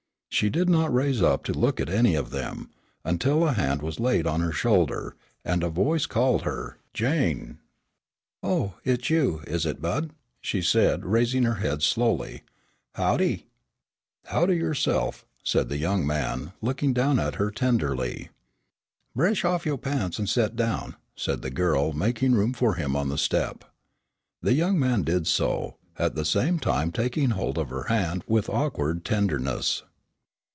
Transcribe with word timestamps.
She 0.33 0.49
did 0.49 0.69
not 0.69 0.93
raise 0.93 1.21
up 1.21 1.43
to 1.43 1.53
look 1.53 1.79
at 1.81 1.89
any 1.89 2.15
of 2.15 2.31
them, 2.31 2.71
until 3.03 3.45
a 3.45 3.51
hand 3.51 3.81
was 3.81 3.99
laid 3.99 4.25
on 4.25 4.39
her 4.39 4.53
shoulder, 4.53 5.13
and 5.45 5.61
a 5.61 5.69
voice 5.69 6.05
called 6.05 6.43
her, 6.43 6.77
"Jane!" 6.93 7.59
"Oh, 8.41 8.75
hit's 8.81 9.09
you, 9.09 9.41
is 9.45 9.65
it, 9.65 9.81
Bud," 9.81 10.11
she 10.39 10.61
said, 10.61 11.05
raising 11.05 11.43
her 11.43 11.55
head 11.55 11.83
slowly, 11.83 12.43
"howdy?" 12.95 13.47
"Howdy 14.27 14.55
yoreself," 14.55 15.25
said 15.43 15.67
the 15.67 15.77
young 15.77 16.07
man, 16.07 16.53
looking 16.61 16.93
down 16.93 17.19
at 17.19 17.35
her 17.35 17.51
tenderly. 17.51 18.29
"Bresh 19.13 19.43
off 19.43 19.65
yore 19.65 19.77
pants 19.77 20.17
an' 20.17 20.27
set 20.27 20.55
down," 20.55 20.95
said 21.15 21.41
the 21.41 21.51
girl 21.51 21.91
making 21.91 22.33
room 22.33 22.53
for 22.53 22.75
him 22.75 22.95
on 22.95 23.09
the 23.09 23.17
step. 23.17 23.65
The 24.41 24.53
young 24.53 24.79
man 24.79 25.03
did 25.03 25.27
so, 25.27 25.75
at 25.99 26.15
the 26.15 26.25
same 26.25 26.57
time 26.57 26.91
taking 26.93 27.31
hold 27.31 27.57
of 27.57 27.69
her 27.69 27.83
hand 27.89 28.23
with 28.27 28.49
awkward 28.49 29.03
tenderness. 29.05 29.83